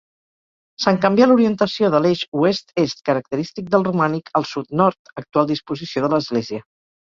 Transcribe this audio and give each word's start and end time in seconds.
Se'n 0.85 0.95
canvià 1.01 1.25
l'orientació 1.31 1.91
de 1.95 1.99
l'eix 2.05 2.23
oest-est 2.43 3.03
característic 3.11 3.69
del 3.75 3.85
romànic, 3.89 4.33
al 4.41 4.49
sud-nord, 4.53 5.13
actual 5.25 5.51
disposició 5.53 6.05
de 6.09 6.11
l'església. 6.17 6.65